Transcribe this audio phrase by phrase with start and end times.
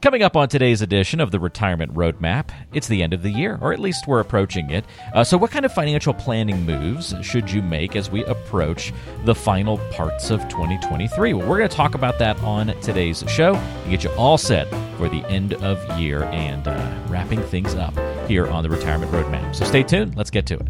[0.00, 3.58] Coming up on today's edition of the Retirement Roadmap, it's the end of the year,
[3.60, 4.84] or at least we're approaching it.
[5.12, 8.92] Uh, so, what kind of financial planning moves should you make as we approach
[9.24, 11.34] the final parts of 2023?
[11.34, 14.68] Well, we're going to talk about that on today's show and get you all set
[14.98, 17.92] for the end of year and uh, wrapping things up
[18.28, 19.52] here on the Retirement Roadmap.
[19.52, 20.16] So, stay tuned.
[20.16, 20.68] Let's get to it.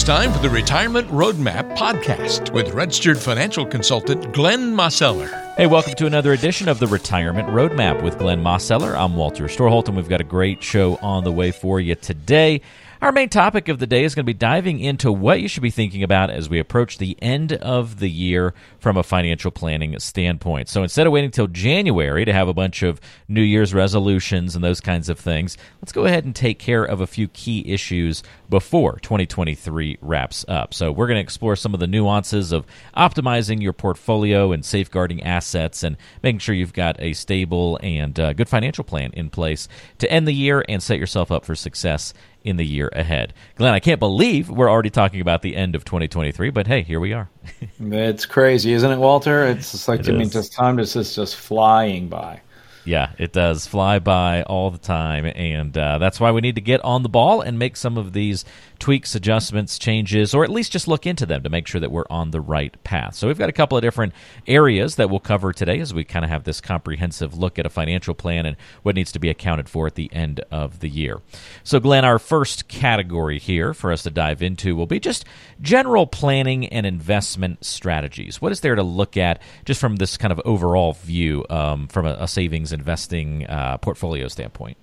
[0.00, 5.28] It's time for the Retirement Roadmap podcast with registered financial consultant Glenn Mosseller.
[5.58, 8.94] Hey, welcome to another edition of the Retirement Roadmap with Glenn Mosseller.
[8.94, 12.62] I'm Walter Storholt, and we've got a great show on the way for you today.
[13.02, 15.62] Our main topic of the day is going to be diving into what you should
[15.62, 19.98] be thinking about as we approach the end of the year from a financial planning
[19.98, 20.68] standpoint.
[20.68, 24.62] So instead of waiting till January to have a bunch of New Year's resolutions and
[24.62, 28.22] those kinds of things, let's go ahead and take care of a few key issues
[28.50, 30.74] before 2023 wraps up.
[30.74, 35.22] So we're going to explore some of the nuances of optimizing your portfolio and safeguarding
[35.22, 39.68] assets and making sure you've got a stable and uh, good financial plan in place
[40.00, 42.12] to end the year and set yourself up for success
[42.44, 43.34] in the year ahead.
[43.56, 47.00] Glenn, I can't believe we're already talking about the end of 2023, but hey, here
[47.00, 47.28] we are.
[47.80, 49.44] it's crazy, isn't it, Walter?
[49.46, 50.32] It's just like, It I mean, is.
[50.32, 52.40] just time is just, just flying by.
[52.84, 56.62] Yeah, it does fly by all the time, and uh, that's why we need to
[56.62, 58.44] get on the ball and make some of these
[58.80, 62.04] tweaks, adjustments, changes, or at least just look into them to make sure that we're
[62.10, 63.14] on the right path.
[63.14, 64.12] So we've got a couple of different
[64.46, 67.70] areas that we'll cover today as we kind of have this comprehensive look at a
[67.70, 71.20] financial plan and what needs to be accounted for at the end of the year.
[71.62, 75.24] So, Glenn, our first category here for us to dive into will be just
[75.60, 78.40] general planning and investment strategies.
[78.40, 82.06] What is there to look at just from this kind of overall view um, from
[82.06, 84.76] a, a savings investing uh, portfolio standpoint?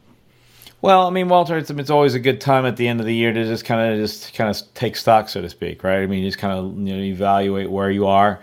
[0.82, 3.16] Well, I mean, Walter, it's, it's always a good time at the end of the
[3.16, 6.02] year to just kind of just kind of take stock, so to speak, right?
[6.02, 8.40] I mean, just kind of you know evaluate where you are.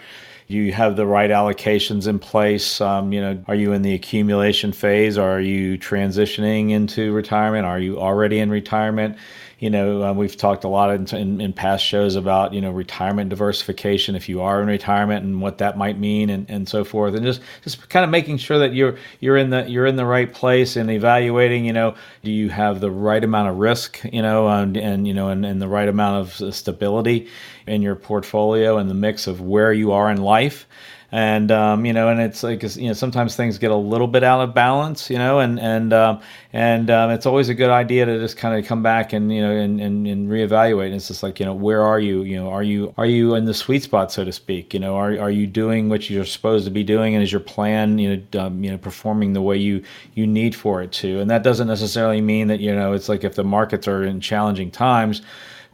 [0.49, 2.81] You have the right allocations in place.
[2.81, 5.17] Um, you know, are you in the accumulation phase?
[5.17, 7.67] Are you transitioning into retirement?
[7.67, 9.17] Are you already in retirement?
[9.65, 12.71] You know, um, we've talked a lot in, in, in past shows about you know
[12.71, 16.85] retirement diversification if you are in retirement and what that might mean and, and so
[16.85, 19.97] forth, and just just kind of making sure that you're you're in the you're in
[19.97, 21.65] the right place and evaluating.
[21.65, 24.03] You know, do you have the right amount of risk?
[24.13, 27.29] You know, and, and you know, and, and the right amount of stability
[27.67, 30.67] in your portfolio and the mix of where you are in life
[31.15, 34.25] and um, you know, and it's like you know, sometimes things get a little bit
[34.25, 36.21] out of balance, you know, and and um,
[36.53, 39.41] and um, it's always a good idea to just kind of come back and you
[39.41, 40.87] know and, and, and reevaluate.
[40.87, 42.25] And it's just like you know, where are you?
[42.25, 44.75] You know, are you are you in the sweet spot, so to speak?
[44.75, 47.41] You know, are are you doing what you're supposed to be doing, and is your
[47.41, 51.21] plan you know um, you know performing the way you you need for it to?
[51.21, 54.21] And that doesn't necessarily mean that you know it's like if the markets are in
[54.21, 55.23] challenging times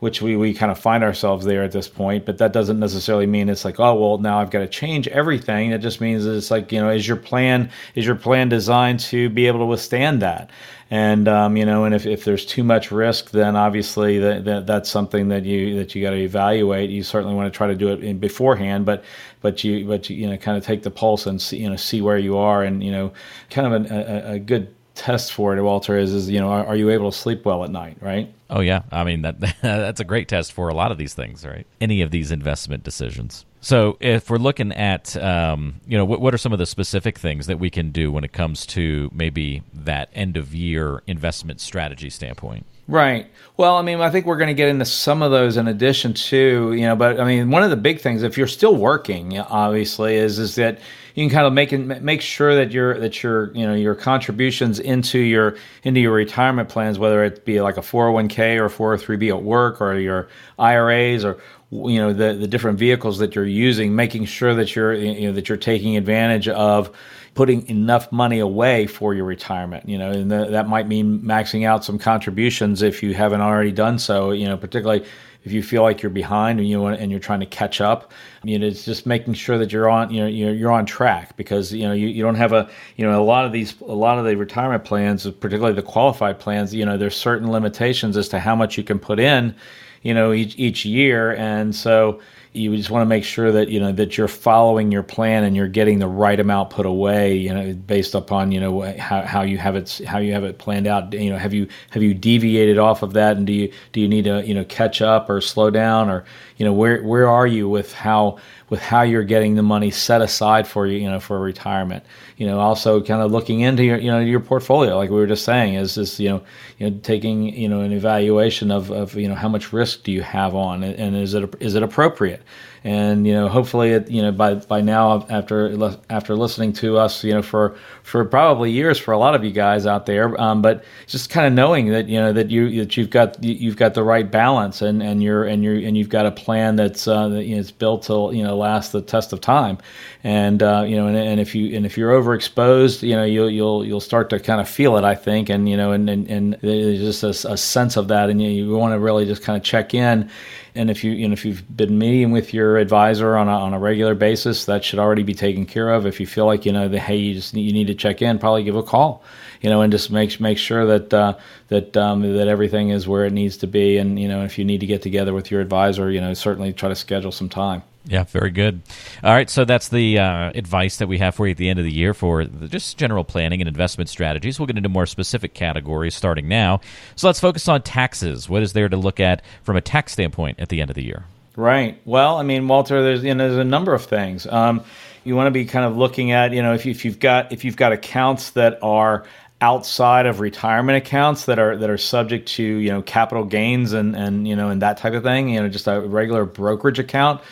[0.01, 2.27] which we, we kind of find ourselves there at this point.
[2.27, 5.71] But that doesn't necessarily mean it's like, oh well, now I've got to change everything.
[5.71, 9.29] It just means it's like, you know, is your plan is your plan designed to
[9.29, 10.51] be able to withstand that?
[10.93, 14.67] And um, you know, and if, if there's too much risk, then obviously that, that
[14.67, 16.91] that's something that you that you got to evaluate.
[16.91, 19.05] You certainly want to try to do it in beforehand, but
[19.41, 21.77] but you but you, you know kind of take the pulse and see you know
[21.77, 23.13] see where you are, and you know
[23.51, 26.67] kind of a, a, a good test for it, Walter, is is you know are,
[26.67, 28.33] are you able to sleep well at night, right?
[28.51, 31.45] Oh yeah, I mean that that's a great test for a lot of these things,
[31.47, 31.67] right?
[31.81, 33.47] Any of these investment decisions.
[33.63, 37.19] So if we're looking at, um, you know, what, what are some of the specific
[37.19, 41.61] things that we can do when it comes to maybe that end of year investment
[41.61, 42.65] strategy standpoint?
[42.89, 43.31] Right.
[43.57, 46.15] Well, I mean, I think we're going to get into some of those in addition
[46.15, 49.39] to, you know, but I mean, one of the big things, if you're still working,
[49.39, 50.81] obviously, is is that
[51.15, 54.81] you can kind of make make sure that your that your you know your contributions
[54.81, 59.43] into your into your retirement plans, whether it be like a 401k or 403b at
[59.43, 61.39] work or your IRAs or
[61.71, 65.33] you know the the different vehicles that you're using, making sure that you're you know
[65.35, 66.97] that you're taking advantage of
[67.35, 69.89] putting enough money away for your retirement.
[69.89, 73.99] You know, and that might mean maxing out some contributions if you haven't already done
[73.99, 74.31] so.
[74.33, 75.05] You know, particularly
[75.45, 78.13] if you feel like you're behind and you want, and you're trying to catch up.
[78.45, 81.37] You know, it's just making sure that you're on you know you're, you're on track
[81.37, 83.95] because you know you, you don't have a you know a lot of these a
[83.95, 86.75] lot of the retirement plans, particularly the qualified plans.
[86.75, 89.55] You know, there's certain limitations as to how much you can put in.
[90.03, 92.21] You know, each each year, and so
[92.53, 95.55] you just want to make sure that you know that you're following your plan and
[95.55, 99.43] you're getting the right amount put away you know based upon you know how, how
[99.43, 102.13] you have it how you have it planned out you know have you have you
[102.13, 105.31] deviated off of that and do you do you need to you know catch up
[105.31, 106.25] or slow down or
[106.57, 108.37] you know where where are you with how
[108.69, 112.05] with how you're getting the money set aside for you you know for retirement
[112.37, 115.27] you know also kind of looking into your you know your portfolio like we were
[115.27, 116.43] just saying is this you know
[116.79, 120.11] you know taking you know an evaluation of, of you know how much risk do
[120.11, 122.40] you have on, and is it is it appropriate?
[122.41, 122.47] it
[122.85, 127.23] and you know hopefully it, you know by by now after after listening to us
[127.23, 130.63] you know for for probably years for a lot of you guys out there um,
[130.63, 133.95] but just kind of knowing that you know that you that you've got you've got
[133.95, 137.29] the right balance and and you're and you're and you've got a plan that's uh,
[137.29, 139.79] that, you know, it's built to you know last the test of time.
[140.23, 143.51] And uh, you know and, and if you and if you're overexposed you know you'll
[143.51, 145.49] you'll you'll start to kind of feel it I think.
[145.49, 148.31] And you know and and, and there's just a, a sense of that.
[148.31, 150.31] And you, you want to really just kind of check in.
[150.75, 153.79] And if you, know, if you've been meeting with your advisor on a, on a
[153.79, 156.07] regular basis, that should already be taken care of.
[156.07, 158.39] If you feel like you know the hey, you just you need to check in,
[158.39, 159.23] probably give a call,
[159.61, 161.37] you know, and just make make sure that uh,
[161.69, 163.97] that um, that everything is where it needs to be.
[163.99, 166.73] And you know, if you need to get together with your advisor, you know, certainly
[166.73, 167.83] try to schedule some time.
[168.07, 168.81] Yeah, very good.
[169.23, 171.79] All right, so that's the uh, advice that we have for you at the end
[171.79, 174.59] of the year for the, just general planning and investment strategies.
[174.59, 176.81] We'll get into more specific categories starting now.
[177.15, 178.49] So let's focus on taxes.
[178.49, 181.05] What is there to look at from a tax standpoint at the end of the
[181.05, 181.25] year?
[181.57, 182.01] Right.
[182.05, 184.47] Well, I mean, Walter, there's you know, there's a number of things.
[184.47, 184.85] Um,
[185.25, 187.53] you want to be kind of looking at, you know, if, you, if you've got
[187.53, 189.25] if you've got accounts that are
[189.61, 194.17] outside of retirement accounts that are that are subject to you know capital gains and
[194.17, 197.43] and you know and that type of thing you know just a regular brokerage account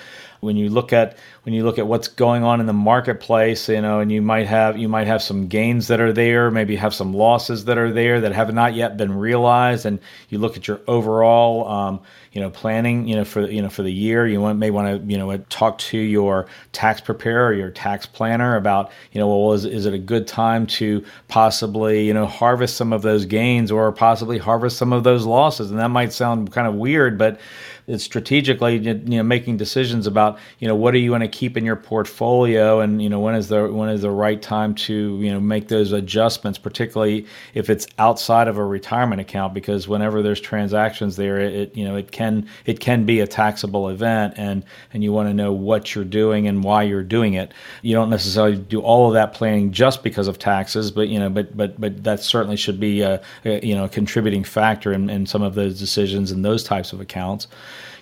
[0.41, 3.81] when you look at when you look at what's going on in the marketplace, you
[3.81, 6.95] know, and you might have you might have some gains that are there, maybe have
[6.95, 9.99] some losses that are there that have not yet been realized, and
[10.29, 12.00] you look at your overall, um,
[12.38, 15.02] you know, planning, you know, for you know for the year, you want, may want
[15.02, 19.26] to you know talk to your tax preparer or your tax planner about you know,
[19.26, 23.26] well, is is it a good time to possibly you know harvest some of those
[23.26, 27.19] gains or possibly harvest some of those losses, and that might sound kind of weird,
[27.19, 27.40] but
[27.88, 31.56] it's strategically you know making decisions about you know what do you want to keep
[31.56, 35.19] in your portfolio and you know when is the when is the right time to
[35.20, 40.23] you know make those adjustments particularly if it's outside of a retirement account because whenever
[40.23, 42.28] there's transactions there it you know it can
[42.67, 46.47] it can be a taxable event and and you want to know what you're doing
[46.47, 47.53] and why you're doing it
[47.83, 51.31] you don't necessarily do all of that planning just because of taxes but you know
[51.31, 55.11] but but but that certainly should be a, a you know a contributing factor in,
[55.11, 57.47] in some of those decisions in those types of accounts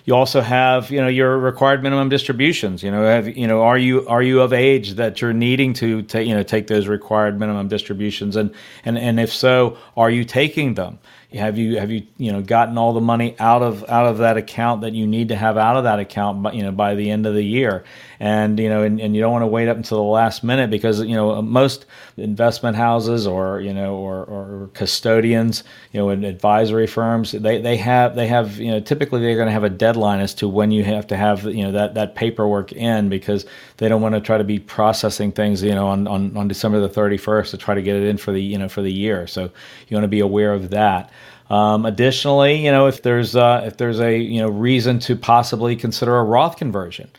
[0.07, 2.81] you also have, you know, your required minimum distributions.
[2.81, 6.05] You know, have you know, are you are you of age that you're needing to
[6.13, 10.75] you know take those required minimum distributions, and and and if so, are you taking
[10.75, 10.97] them?
[11.33, 14.37] Have you have you you know gotten all the money out of out of that
[14.37, 17.11] account that you need to have out of that account, but you know by the
[17.11, 17.83] end of the year,
[18.17, 20.69] and you know and, and you don't want to wait up until the last minute
[20.69, 21.85] because you know most
[22.15, 27.75] investment houses or you know or, or custodians, you know, and advisory firms, they they
[27.75, 30.71] have they have you know typically they're going to have a deadline as to when
[30.71, 33.45] you have to have you know that that paperwork in because
[33.77, 36.79] they don't want to try to be processing things you know on on, on December
[36.79, 39.27] the 31st to try to get it in for the you know for the year.
[39.27, 39.51] So
[39.87, 41.11] you want to be aware of that.
[41.49, 45.75] Um, additionally, you know, if there's uh, if there's a you know reason to possibly
[45.75, 47.09] consider a Roth conversion,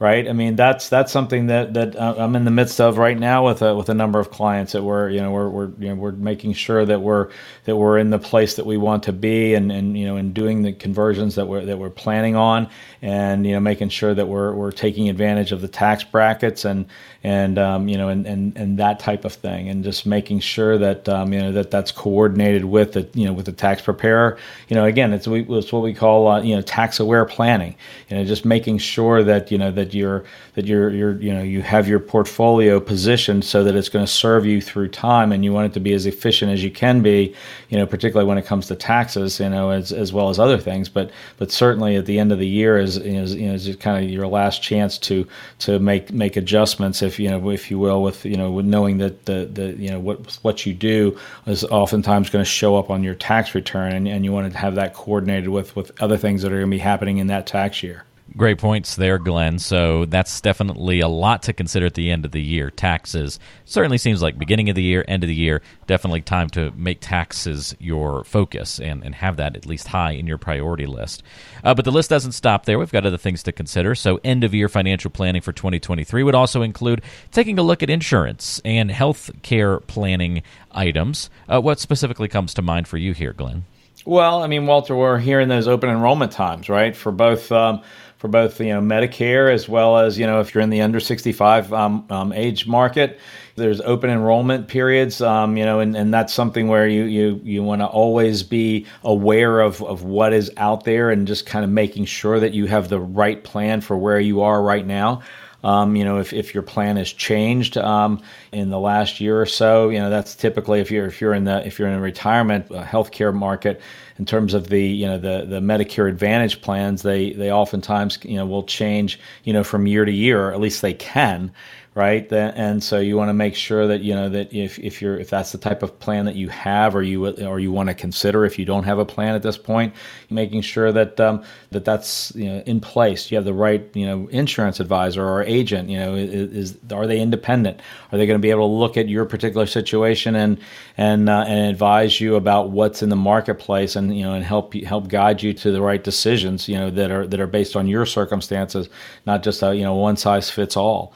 [0.00, 0.28] right?
[0.28, 3.46] I mean, that's that's something that that uh, I'm in the midst of right now
[3.46, 5.94] with a with a number of clients that we're you know we're we're you know
[5.94, 7.30] we're making sure that we're
[7.64, 10.34] that we're in the place that we want to be and and you know and
[10.34, 12.68] doing the conversions that we're that we're planning on
[13.02, 16.86] and you know making sure that we're we're taking advantage of the tax brackets and
[17.24, 20.78] and um, you know and, and and that type of thing and just making sure
[20.78, 24.38] that um, you know that that's coordinated with the you know with the tax preparer.
[24.68, 27.74] You know, again, it's, we, it's what we call uh, you know tax aware planning.
[28.08, 31.42] You know, just making sure that you know that you're that you're you're you know
[31.42, 35.44] you have your portfolio positioned so that it's going to serve you through time, and
[35.44, 37.34] you want it to be as efficient as you can be.
[37.68, 40.58] You know, particularly when it comes to taxes, you know, as as well as other
[40.58, 40.88] things.
[40.88, 44.04] But but certainly at the end of the year is is you know is kind
[44.04, 45.26] of your last chance to
[45.60, 48.98] to make make adjustments if you know if you will with you know with knowing
[48.98, 52.90] that the the you know what what you do is oftentimes going to show up
[52.90, 56.16] on your tax return, and, and you want to have that coordinated with with other
[56.16, 58.04] things that are going to be happening in that tax year.
[58.36, 59.58] Great points there, Glenn.
[59.58, 62.70] So that's definitely a lot to consider at the end of the year.
[62.70, 66.70] Taxes certainly seems like beginning of the year, end of the year, definitely time to
[66.72, 71.22] make taxes your focus and, and have that at least high in your priority list.
[71.64, 72.78] Uh, but the list doesn't stop there.
[72.78, 73.94] We've got other things to consider.
[73.94, 77.90] So end of year financial planning for 2023 would also include taking a look at
[77.90, 81.30] insurance and health care planning items.
[81.48, 83.64] Uh, what specifically comes to mind for you here, Glenn?
[84.04, 86.94] Well, I mean, Walter, we're here in those open enrollment times, right?
[86.94, 87.50] For both.
[87.50, 87.82] Um,
[88.18, 91.00] for both you know Medicare as well as you know if you're in the under
[91.00, 93.18] 65 um, um, age market.
[93.54, 97.62] There's open enrollment periods, um, you know, and, and that's something where you you you
[97.62, 101.70] want to always be aware of of what is out there and just kind of
[101.70, 105.22] making sure that you have the right plan for where you are right now.
[105.64, 108.22] Um, you know, if, if your plan has changed um,
[108.52, 111.44] in the last year or so, you know, that's typically if you're if you're in
[111.44, 113.80] the if you're in a retirement uh, healthcare market,
[114.18, 118.36] in terms of the you know the the Medicare Advantage plans, they they oftentimes you
[118.36, 121.52] know will change you know from year to year, or at least they can
[121.98, 122.32] right?
[122.32, 125.30] And so you want to make sure that you know that if, if you're if
[125.30, 128.44] that's the type of plan that you have or you or you want to consider
[128.44, 129.92] if you don't have a plan at this point,
[130.30, 133.32] making sure that um, that that's you know in place.
[133.32, 135.90] You have the right you know insurance advisor or agent.
[135.90, 137.80] You know, is, is are they independent?
[138.12, 140.60] Are they going to be able to look at your particular situation and
[140.96, 144.72] and uh, and advise you about what's in the marketplace and you know and help
[144.74, 147.88] help guide you to the right decisions you know that are that are based on
[147.88, 148.88] your circumstances,
[149.26, 151.12] not just a you know one size fits all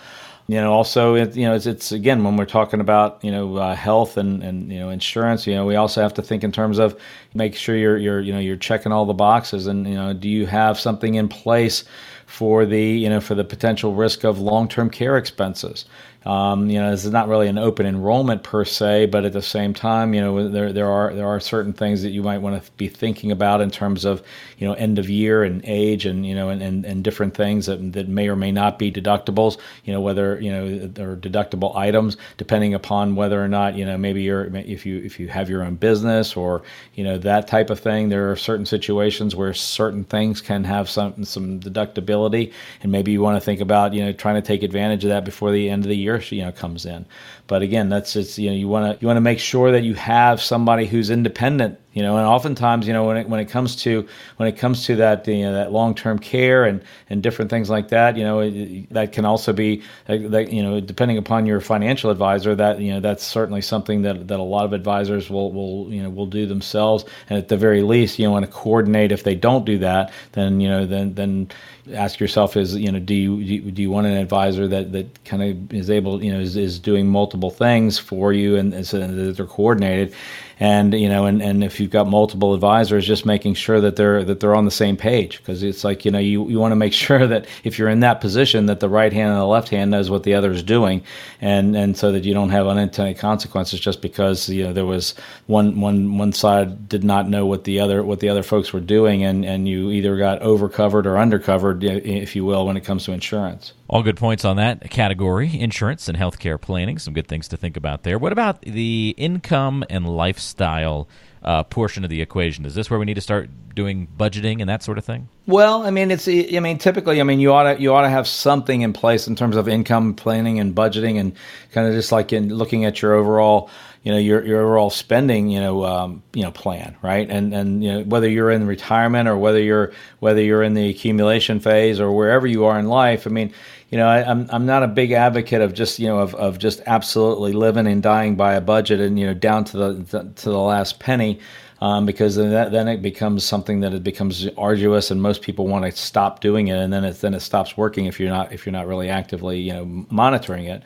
[0.53, 3.57] you know also it, you know it's, it's, again when we're talking about you know
[3.57, 6.53] uh, health and, and you know insurance you know we also have to think in
[6.53, 6.95] terms of
[7.33, 10.29] make sure you're you're you know you're checking all the boxes and you know do
[10.29, 11.85] you have something in place
[12.27, 15.87] for the you know for the potential risk of long-term care expenses
[16.25, 19.43] um, you know, this is not really an open enrollment per se, but at the
[19.43, 22.63] same time, you know, there there are there are certain things that you might want
[22.63, 24.23] to be thinking about in terms of
[24.59, 27.67] you know end of year and age and you know and, and, and different things
[27.67, 29.59] that, that may or may not be deductibles.
[29.85, 33.97] You know, whether you know they're deductible items depending upon whether or not you know
[33.97, 36.63] maybe you're if you if you have your own business or
[36.95, 38.09] you know that type of thing.
[38.09, 43.23] There are certain situations where certain things can have some some deductibility, and maybe you
[43.23, 45.85] want to think about you know trying to take advantage of that before the end
[45.85, 47.07] of the year you know comes in.
[47.53, 49.83] But again, that's just you know you want to you want to make sure that
[49.83, 53.49] you have somebody who's independent you know and oftentimes you know when it when it
[53.49, 54.07] comes to
[54.39, 57.89] when it comes to that you know that long-term care and and different things like
[57.89, 62.11] that you know it, that can also be that you know depending upon your financial
[62.11, 65.93] advisor that you know that's certainly something that that a lot of advisors will will
[65.93, 69.13] you know will do themselves and at the very least you know want to coordinate
[69.13, 71.49] if they don't do that then you know then then
[71.95, 75.43] ask yourself is you know do you do you want an advisor that that kind
[75.43, 78.99] of is able you know is, is doing multiple things for you and, and so
[79.01, 80.15] that they're coordinated
[80.63, 84.23] and you know and, and if you've got multiple advisors just making sure that they're
[84.23, 86.77] that they're on the same page because it's like you know you, you want to
[86.77, 89.71] make sure that if you're in that position that the right hand and the left
[89.71, 91.03] hand knows what the other is doing
[91.41, 95.17] and and so that you don't have unintended consequences just because you know there was
[95.47, 98.79] one one one side did not know what the other what the other folks were
[98.79, 103.05] doing and and you either got overcovered or undercovered if you will when it comes
[103.05, 106.99] to insurance all good points on that category insurance and healthcare planning.
[106.99, 108.19] Some good things to think about there.
[108.19, 112.65] What about the income and lifestyle uh, portion of the equation?
[112.65, 115.29] Is this where we need to start doing budgeting and that sort of thing?
[115.47, 116.29] Well, I mean, it's.
[116.29, 119.27] I mean, typically, I mean, you ought to you ought to have something in place
[119.27, 121.35] in terms of income planning and budgeting, and
[121.73, 123.71] kind of just like in looking at your overall
[124.03, 127.85] you know your your overall spending you know um, you know plan right and and
[127.85, 132.01] you know whether you're in retirement or whether you're whether you're in the accumulation phase
[132.01, 133.53] or wherever you are in life I mean
[133.93, 136.35] you know, I, am I'm, I'm not a big advocate of just you know of,
[136.35, 140.33] of just absolutely living and dying by a budget and you know down to the
[140.37, 141.39] to the last penny.
[141.83, 145.67] Um, because then, that, then it becomes something that it becomes arduous, and most people
[145.67, 148.53] want to stop doing it, and then it then it stops working if you're not
[148.53, 150.83] if you're not really actively you know monitoring it.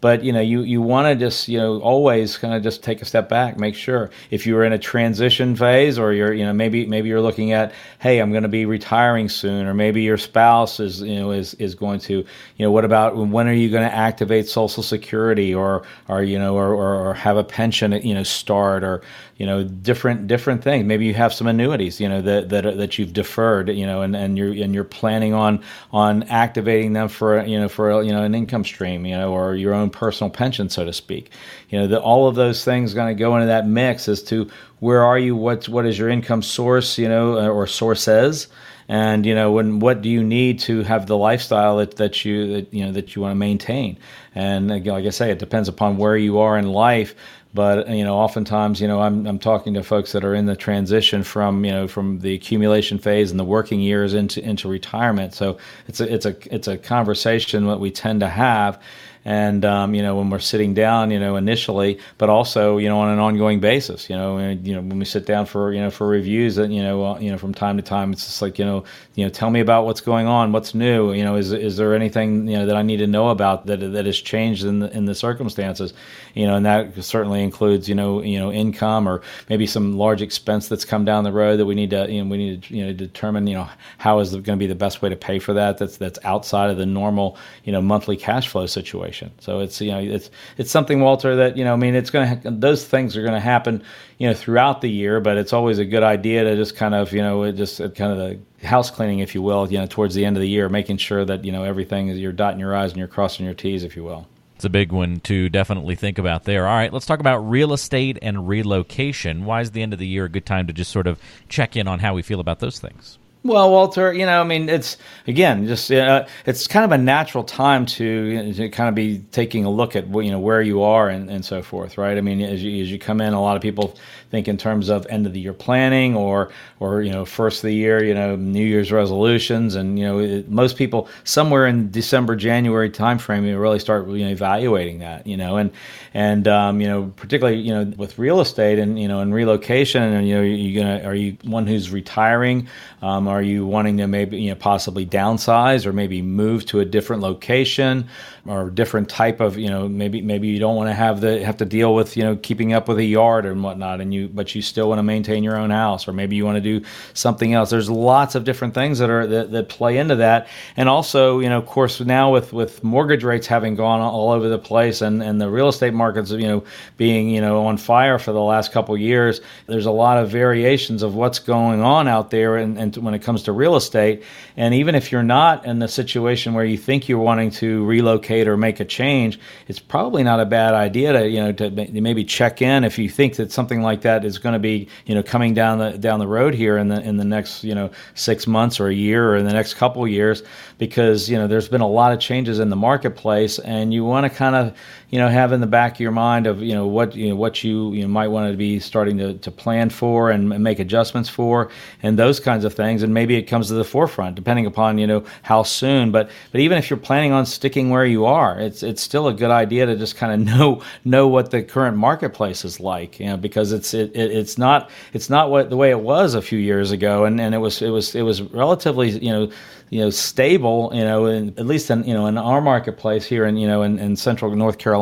[0.00, 3.02] But you know, you you want to just you know always kind of just take
[3.02, 6.54] a step back, make sure if you're in a transition phase, or you're you know
[6.54, 10.16] maybe maybe you're looking at hey, I'm going to be retiring soon, or maybe your
[10.16, 12.24] spouse is you know is is going to
[12.56, 16.38] you know what about when are you going to activate Social Security, or or you
[16.38, 19.02] know or, or, or have a pension you know start, or
[19.36, 20.84] you know different different things.
[20.84, 24.14] Maybe you have some annuities you know that that that you've deferred you know and,
[24.14, 28.22] and you're and you're planning on on activating them for you know for you know
[28.22, 31.30] an income stream you know or your own personal pension, so to speak.
[31.70, 34.50] You know, the, all of those things going to go into that mix as to
[34.80, 38.48] where are you, what what is your income source, you know, uh, or sources,
[38.88, 42.54] and you know, when what do you need to have the lifestyle that, that you
[42.54, 43.98] that, you know that you want to maintain.
[44.34, 47.14] And like I say, it depends upon where you are in life.
[47.52, 50.56] But you know oftentimes you know I'm, I'm talking to folks that are in the
[50.56, 55.34] transition from you know from the accumulation phase and the working years into into retirement.
[55.34, 55.58] So
[55.88, 58.80] it's a it's a it's a conversation that we tend to have
[59.24, 62.98] and um, you know when we're sitting down, you know initially, but also you know
[63.00, 64.08] on an ongoing basis.
[64.08, 66.82] You know, and, you know when we sit down for you know for reviews, you
[66.82, 68.84] know uh, you know from time to time, it's just like you know
[69.16, 71.12] you know tell me about what's going on, what's new.
[71.12, 73.80] You know, is is there anything you know that I need to know about that
[73.80, 75.92] that has changed in the in the circumstances?
[76.34, 80.22] You know, and that certainly includes you know you know income or maybe some large
[80.22, 82.74] expense that's come down the road that we need to you know we need to
[82.74, 85.38] you know determine you know how is going to be the best way to pay
[85.38, 85.76] for that.
[85.76, 89.32] That's that's outside of the normal you know monthly cash flow situation situation.
[89.40, 92.40] So it's you know it's it's something Walter that you know I mean it's going
[92.40, 93.82] to those things are going to happen
[94.18, 97.12] you know throughout the year, but it's always a good idea to just kind of
[97.12, 100.14] you know it just kind of the house cleaning, if you will, you know towards
[100.14, 102.74] the end of the year, making sure that you know everything is you're dotting your
[102.74, 104.26] i's and you're crossing your t's, if you will.
[104.56, 106.66] It's a big one to definitely think about there.
[106.66, 109.46] All right, let's talk about real estate and relocation.
[109.46, 111.76] Why is the end of the year a good time to just sort of check
[111.76, 113.18] in on how we feel about those things?
[113.42, 117.42] Well, Walter, you know, I mean, it's again, just uh, it's kind of a natural
[117.42, 121.08] time to, to kind of be taking a look at you know where you are
[121.08, 122.18] and, and so forth, right?
[122.18, 123.96] I mean, as you, as you come in, a lot of people
[124.30, 127.68] think in terms of end of the year planning or or you know first of
[127.68, 131.90] the year, you know, New Year's resolutions, and you know, it, most people somewhere in
[131.90, 135.70] December, January timeframe, you really start you know evaluating that, you know, and
[136.14, 140.02] and um, you know, particularly you know with real estate and you know and relocation,
[140.02, 142.68] and you know, you gonna are you one who's retiring?
[143.02, 146.84] Um, are you wanting to maybe you know possibly downsize or maybe move to a
[146.84, 148.08] different location
[148.46, 151.56] or different type of you know maybe maybe you don't want to have the have
[151.58, 154.54] to deal with you know keeping up with a yard and whatnot and you but
[154.54, 157.52] you still want to maintain your own house or maybe you want to do something
[157.52, 157.70] else.
[157.70, 161.48] There's lots of different things that are that, that play into that and also you
[161.48, 165.22] know of course now with with mortgage rates having gone all over the place and
[165.22, 166.64] and the real estate markets you know
[166.96, 171.02] being you know on fire for the last couple years there's a lot of variations
[171.02, 174.22] of what's going on out there and, and when it comes to real estate.
[174.56, 178.39] And even if you're not in the situation where you think you're wanting to relocate
[178.48, 182.24] or make a change, it's probably not a bad idea to you know to maybe
[182.24, 185.22] check in if you think that something like that is going to be you know
[185.22, 188.46] coming down the down the road here in the in the next you know six
[188.46, 190.42] months or a year or in the next couple of years
[190.78, 194.24] because you know there's been a lot of changes in the marketplace and you want
[194.24, 194.76] to kind of
[195.10, 197.34] you know have in the back of your mind of you know what you know
[197.34, 200.78] what you you know, might want to be starting to, to plan for and make
[200.78, 201.70] adjustments for
[202.02, 205.06] and those kinds of things and maybe it comes to the forefront depending upon you
[205.06, 208.82] know how soon but but even if you're planning on sticking where you are it's
[208.82, 212.64] it's still a good idea to just kind of know know what the current marketplace
[212.64, 215.90] is like you know because it's it, it, it's not it's not what the way
[215.90, 219.10] it was a few years ago and and it was it was it was relatively
[219.10, 219.50] you know
[219.90, 223.44] you know stable you know in, at least in you know in our marketplace here
[223.44, 224.99] in you know in, in central North Carolina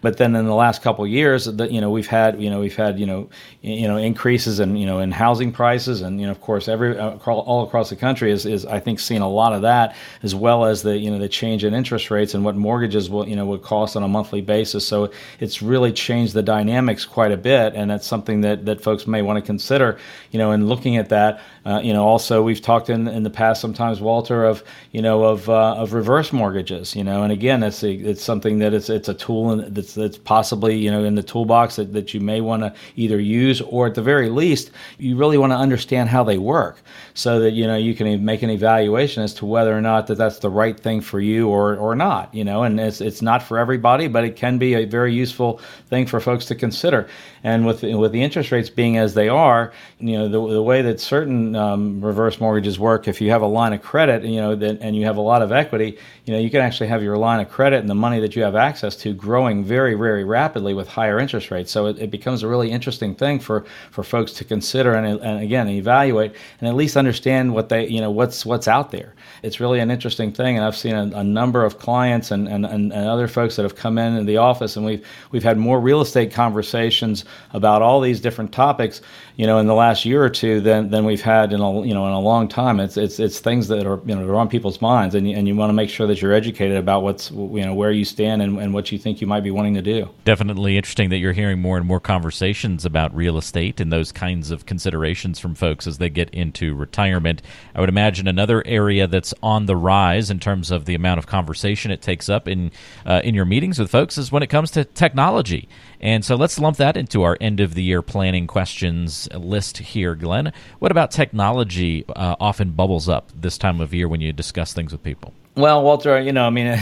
[0.00, 2.76] but then in the last couple years that you know we've had you know we've
[2.76, 3.28] had you know
[3.62, 6.00] you know increases in you know in housing prices.
[6.00, 9.00] And you know of course every uh, all across the country is, is I think
[9.00, 12.10] seeing a lot of that as well as the you know the change in interest
[12.10, 14.86] rates and what mortgages will you know would cost on a monthly basis.
[14.86, 17.74] So it's really changed the dynamics quite a bit.
[17.74, 19.98] And that's something that that folks may want to consider
[20.30, 23.30] you know in looking at that uh, you know also we've talked in in the
[23.30, 26.96] past sometimes Walter, of you know of uh, of reverse mortgages.
[26.96, 30.16] You know, and again, it's a, it's something that it's it's a tool that's that's
[30.16, 33.86] possibly you know in the toolbox that, that you may want to either use or
[33.86, 36.80] at the very least you really want to understand how they work
[37.12, 40.16] so that you know you can make an evaluation as to whether or not that
[40.16, 42.34] that's the right thing for you or or not.
[42.34, 45.60] You know, and it's it's not for everybody, but it can be a very useful
[45.88, 47.08] thing for folks to consider.
[47.44, 50.80] And with with the interest rates being as they are, you know, the, the way
[50.80, 54.54] that certain um, reverse mortgages work, if you have a line of credit, you know,
[54.54, 57.18] that, and you have a lot of equity, you know, you can actually have your
[57.18, 60.74] line of credit and the money that you have access to growing very, very rapidly
[60.74, 61.70] with higher interest rates.
[61.70, 65.42] So it, it becomes a really interesting thing for, for folks to consider and, and
[65.42, 69.14] again evaluate and at least understand what they, you know, what's what's out there.
[69.42, 72.64] It's really an interesting thing, and I've seen a, a number of clients and, and,
[72.66, 75.80] and, other folks that have come in in the office, and we've we've had more
[75.80, 79.00] real estate conversations about all these different topics,
[79.38, 81.94] you know, in the last year or two than, than we've had in a you
[81.94, 82.80] know in a long time.
[82.80, 85.54] It's it's it's things that are you know are on people's minds, and and you
[85.54, 88.58] want to make sure that you're educated about what's you know where you stand and,
[88.58, 90.10] and what you think you might be wanting to do.
[90.24, 94.50] Definitely interesting that you're hearing more and more conversations about real estate and those kinds
[94.50, 97.40] of considerations from folks as they get into retirement.
[97.76, 101.28] I would imagine another area that's on the rise in terms of the amount of
[101.28, 102.72] conversation it takes up in
[103.06, 105.68] uh, in your meetings with folks is when it comes to technology.
[106.00, 110.14] And so let's lump that into our end of the year planning questions list here,
[110.14, 110.52] Glenn.
[110.78, 114.92] What about technology uh, often bubbles up this time of year when you discuss things
[114.92, 115.32] with people?
[115.58, 116.68] Well, Walter, you know, I mean,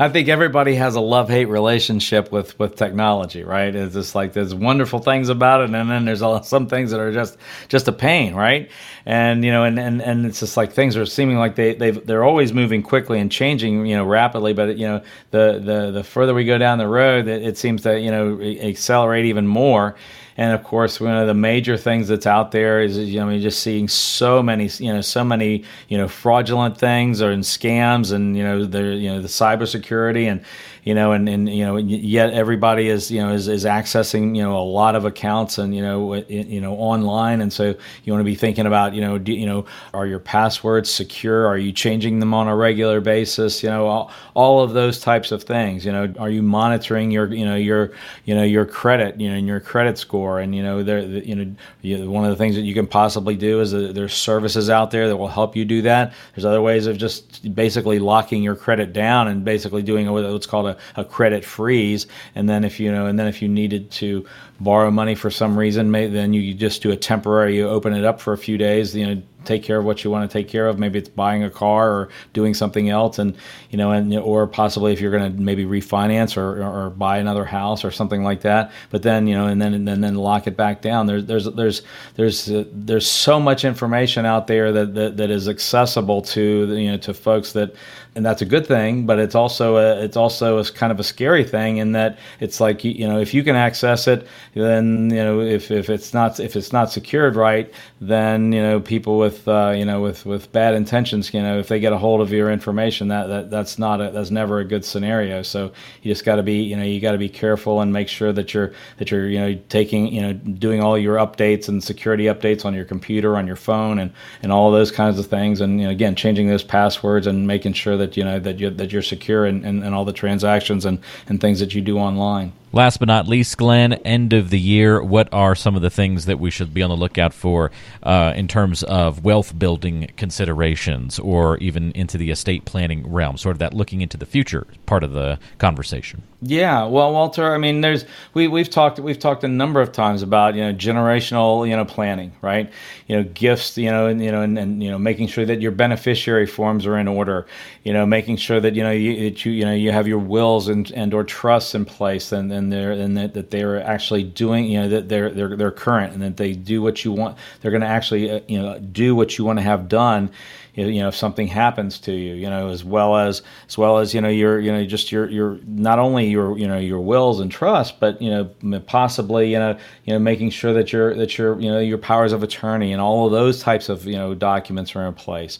[0.00, 3.74] I think everybody has a love hate relationship with with technology, right?
[3.74, 7.12] It's just like there's wonderful things about it, and then there's some things that are
[7.12, 7.38] just
[7.68, 8.70] just a pain, right?
[9.06, 11.92] And you know, and and, and it's just like things are seeming like they they
[11.92, 14.54] they're always moving quickly and changing, you know, rapidly.
[14.54, 17.82] But you know, the the the further we go down the road, it, it seems
[17.84, 19.96] to you know accelerate even more.
[20.36, 23.60] And of course, one of the major things that's out there is you know just
[23.60, 28.36] seeing so many you know so many you know fraudulent things or in scams and
[28.36, 30.44] you know the you know the cybersecurity and
[30.84, 34.42] you know, and, and you know, yet everybody is you know is, is accessing you
[34.42, 38.20] know a lot of accounts and you know you know online, and so you want
[38.20, 41.46] to be thinking about you know you know are your passwords secure?
[41.46, 43.62] Are you changing them on a regular basis?
[43.62, 45.86] You know, all, all of those types of things.
[45.86, 47.92] You know, are you monitoring your you know your
[48.26, 50.40] you know your credit you know and your credit score?
[50.40, 53.62] And you know, there you know one of the things that you can possibly do
[53.62, 56.12] is there's services out there that will help you do that.
[56.34, 60.66] There's other ways of just basically locking your credit down and basically doing what's called
[60.66, 64.26] a a, credit freeze, and then if you know, and then if you needed to
[64.60, 68.04] borrow money for some reason, may, then you just do a temporary, you open it
[68.04, 70.48] up for a few days, you know, take care of what you want to take
[70.48, 70.78] care of.
[70.78, 73.36] Maybe it's buying a car or doing something else, and
[73.70, 77.44] you know, and or possibly if you're going to maybe refinance or, or, buy another
[77.44, 78.72] house or something like that.
[78.90, 81.06] But then you know, and then and then lock it back down.
[81.06, 81.82] There's there's there's
[82.16, 86.90] there's uh, there's so much information out there that, that that is accessible to you
[86.90, 87.74] know to folks that
[88.16, 91.04] and that's a good thing, but it's also a, it's also a kind of a
[91.04, 95.16] scary thing in that it's like you know if you can access it, then you
[95.16, 97.72] know if, if it's not if it's not secured right,
[98.08, 101.68] then you know people with uh, you know with, with bad intentions, you know if
[101.68, 104.64] they get a hold of your information, that, that that's not a, that's never a
[104.64, 105.42] good scenario.
[105.42, 108.08] So you just got to be you know you got to be careful and make
[108.08, 111.82] sure that you're that you're you know taking you know doing all your updates and
[111.82, 114.12] security updates on your computer on your phone and
[114.42, 117.72] and all those kinds of things, and you know, again changing those passwords and making
[117.72, 120.98] sure that you know that you that you're secure in, in all the transactions and,
[121.28, 122.52] and things that you do online.
[122.74, 126.26] Last but not least, Glenn, end of the year, what are some of the things
[126.26, 127.70] that we should be on the lookout for
[128.02, 133.38] uh, in terms of wealth building considerations or even into the estate planning realm?
[133.38, 136.24] Sort of that looking into the future part of the conversation.
[136.46, 140.20] Yeah, well, Walter, I mean, there's we we've talked we've talked a number of times
[140.20, 142.70] about you know generational you know planning, right?
[143.06, 145.62] You know, gifts, you know, and you know, and, and you know, making sure that
[145.62, 147.46] your beneficiary forms are in order.
[147.82, 150.18] You know, making sure that you know you that you you know you have your
[150.18, 154.24] wills and and or trusts in place, and and they're and that, that they're actually
[154.24, 157.38] doing you know that they're they're they're current, and that they do what you want.
[157.60, 160.30] They're going to actually uh, you know do what you want to have done
[160.74, 164.12] you know if something happens to you you know as well as as well as
[164.12, 167.40] you know your you know just your your not only your you know your wills
[167.40, 171.38] and trust but you know possibly you know you know making sure that your that
[171.38, 174.34] your you know your powers of attorney and all of those types of you know
[174.34, 175.58] documents are in place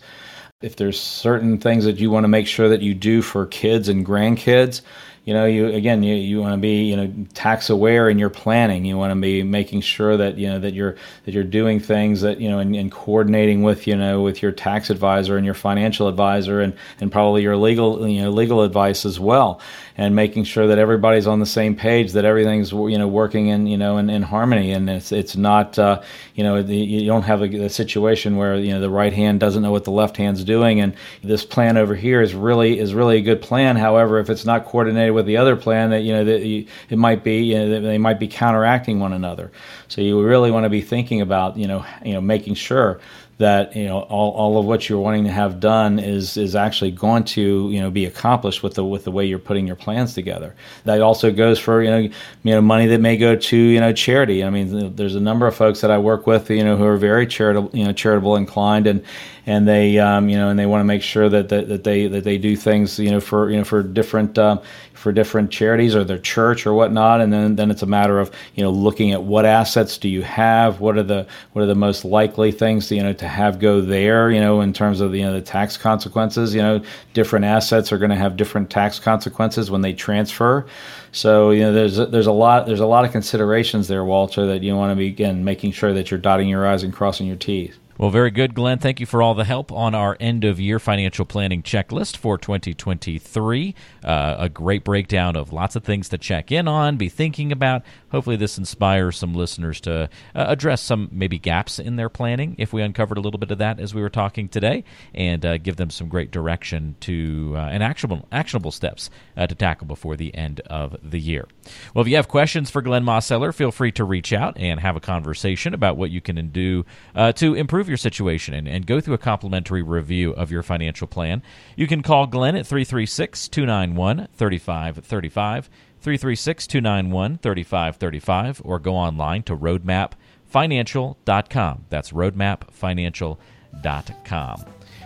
[0.63, 3.89] if there's certain things that you want to make sure that you do for kids
[3.89, 4.81] and grandkids
[5.25, 8.29] you know, you again, you, you want to be you know tax aware in your
[8.29, 8.85] planning.
[8.85, 12.21] You want to be making sure that you know that you're that you're doing things
[12.21, 15.55] that you know and, and, coordinating with you know with your tax advisor and your
[15.55, 19.61] financial advisor and and probably your legal you know legal advice as well
[19.97, 23.67] and making sure that everybody's on the same page, that everything's you know working in
[23.67, 26.03] you know in, in harmony, and it's it's not uh,
[26.35, 29.63] you know you don't have a, a, situation where you know the right hand doesn't
[29.63, 33.19] know what the left hand's doing, and this plan over here is really is really
[33.19, 33.77] a good plan.
[33.77, 36.99] However, if it's not coordinated with the other plan, that you know that you, it
[36.99, 39.51] might be you know, they might be counteracting one another.
[39.89, 43.01] So you really want to be thinking about you know you know making sure
[43.39, 46.91] that you know all, all of what you're wanting to have done is is actually
[46.91, 50.15] going to you know be accomplished with the with the way you're putting your plans
[50.15, 50.55] together.
[50.85, 52.13] That also goes for you know you
[52.45, 54.45] know money that may go to you know charity.
[54.45, 56.97] I mean, there's a number of folks that I work with you know who are
[56.97, 59.05] very charitable you know charitable inclined and
[59.47, 62.07] and they um, you know and they want to make sure that, that that they
[62.07, 64.61] that they do things you know for you know for different um,
[64.95, 68.31] for different charities or their church or whatnot, and then then it's a matter of
[68.55, 71.75] you know looking at what assets do you have, what are the what are the
[71.75, 75.13] most likely things to, you know to have go there, you know in terms of
[75.13, 76.55] the, you know the tax consequences.
[76.55, 80.67] You know, different assets are going to have different tax consequences when they transfer.
[81.13, 84.63] So you know there's there's a lot there's a lot of considerations there, Walter, that
[84.63, 87.37] you want to be again making sure that you're dotting your i's and crossing your
[87.37, 87.75] t's.
[87.97, 88.81] Well, very good, Glenn.
[88.81, 92.37] Thank you for all the help on our end of year financial planning checklist for
[92.37, 93.75] 2023.
[94.03, 97.83] Uh, a great breakdown of lots of things to check in on, be thinking about.
[98.15, 100.05] Hopefully, this inspires some listeners to
[100.37, 103.59] uh, address some maybe gaps in their planning if we uncovered a little bit of
[103.59, 107.59] that as we were talking today and uh, give them some great direction to uh,
[107.59, 111.49] and actionable, actionable steps uh, to tackle before the end of the year.
[111.93, 114.95] Well, if you have questions for Glenn Mosseller, feel free to reach out and have
[114.95, 119.01] a conversation about what you can do uh, to improve your situation and, and go
[119.01, 121.43] through a complimentary review of your financial plan,
[121.75, 125.69] you can call Glenn at 336 291 3535.
[126.05, 131.85] 336 291 3535 or go online to roadmapfinancial.com.
[131.89, 134.65] That's roadmapfinancial.com.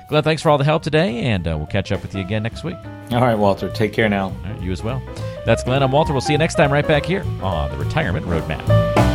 [0.08, 2.42] Glenn, thanks for all the help today, and uh, we'll catch up with you again
[2.42, 2.76] next week.
[3.12, 3.68] All right, Walter.
[3.68, 4.34] Take care now.
[4.61, 5.02] you as well.
[5.44, 5.82] That's Glenn.
[5.82, 6.12] I'm Walter.
[6.12, 9.07] We'll see you next time right back here on the Retirement Roadmap.